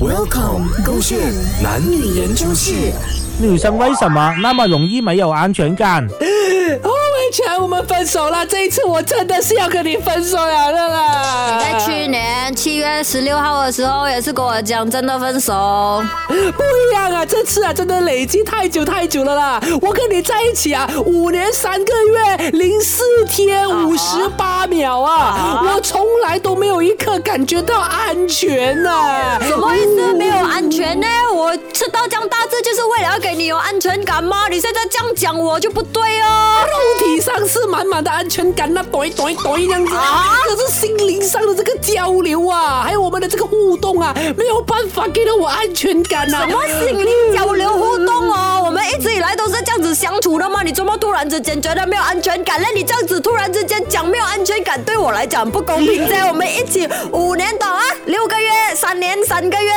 [0.00, 1.18] Welcome，勾选
[1.62, 2.72] 男女研究室。
[3.40, 6.06] 女生为什么那么容易没有安全感？
[7.28, 8.44] 哦，伟全，我们分手了。
[8.46, 11.58] 这一次我真的是要跟你分手了啦！
[11.60, 16.02] 在去年七月十六号的时候，也是跟我讲真的分手。
[16.26, 19.60] 不一样啊，这次啊，真的累积太久太久了啦。
[19.82, 21.92] 我跟你在一起啊，五年三个
[22.38, 29.38] 月零四天五十八秒啊，我从来都没有一刻感觉到安全呐。
[29.42, 30.14] 什么意思？
[30.14, 30.34] 没有
[31.72, 34.48] 吃到这样大字就是为了要给你有安全感吗？
[34.48, 36.64] 你现在这样讲我就不对哦。
[36.66, 46.40] 肉体上是满满的安全感，那短短短这样子啊，可是心灵上的这个交流啊，还有我们的这个互动啊，没有办法给到我安全感呐。
[46.40, 48.62] 什么心灵交流互动哦？
[48.64, 50.62] 我们一直以来都是这样子相处的吗？
[50.62, 52.60] 你怎么突然之间觉得没有安全感？
[52.60, 56.08] 那你这样子突然之间讲没有安全感，对我来讲不公平。
[56.08, 59.72] 在 我们一起五年多啊，六个月，三年三个月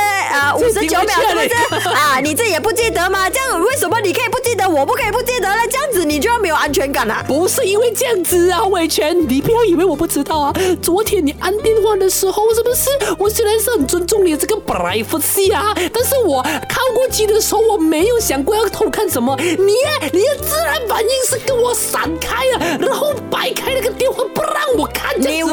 [0.72, 1.88] 十九秒是不是？
[1.94, 3.28] 啊，你这也不记得吗？
[3.28, 5.56] 这样为什么你可以不记得，我不可以不记得呢？
[5.70, 7.24] 这样子你就要没有安全感啊？
[7.26, 10.52] 不是因为这样子啊，伟权，你不要以为我不知道啊。
[10.80, 12.90] 昨天你按电话的时候，是不是？
[13.18, 19.36] 我虽然是很尊重你这个 privacy 啊，但是我靠过去的时候，我没有想过要偷看什么。
[19.38, 19.56] 你，
[20.12, 25.12] 你的自然反应是跟我闪开了，然后摆开那个电话不让我看。
[25.18, 25.52] 你问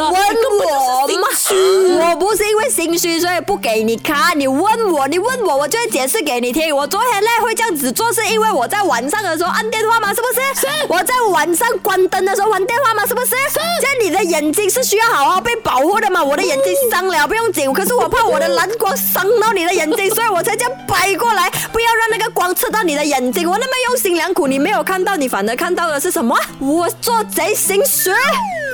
[2.70, 4.40] 心虚所以不给你看。
[4.40, 6.76] 你问我，你问我，我就会解释给你听。
[6.76, 10.14] 我昨天呢会这样子做，是因为我在晚上的时候按电话吗？
[10.14, 10.40] 是不是？
[10.62, 10.68] 是。
[10.88, 13.06] 我在晚上关灯的时候玩电话吗？
[13.06, 13.30] 是不是？
[13.30, 13.60] 是。
[14.02, 16.24] 你的眼睛是需要好好被保护的嘛？
[16.24, 23.50] 我的眼睛伤了不用紧，可是我怕我的蓝光伤到你的眼睛，所以我才这样摆过来，不要让那个光刺到你的眼睛。
[23.50, 26.36] 我那么用心良苦，你没有看到，你反而看到的是什么？
[26.60, 28.10] 我做贼心虚。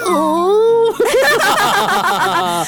[0.05, 0.93] 哦，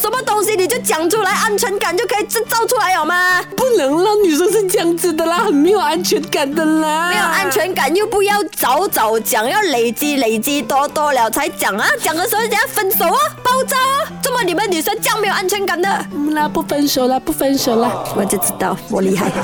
[0.00, 3.42] 什么东西你就讲出来，安全感就可以制造出来，好吗？
[3.56, 7.10] 不能让女生是这样子的啦，很没有安全感的啦。
[7.10, 11.86] 没有安全感又不要早早讲，要累积累积多多了才讲啊！
[12.00, 14.12] 讲的时候人家分手啊，爆炸啊！
[14.22, 15.88] 怎么你们女生这样没有安全感的？
[16.32, 19.30] 啦不分手啦，不分手啦，我就知道我厉害。